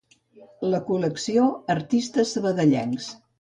[0.69, 1.43] La col·lecció
[1.75, 3.13] "Artistes sabadellencs".